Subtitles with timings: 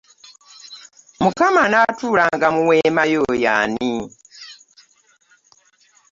[1.23, 3.91] Mukama, anatuulanga mu weemayo yaani?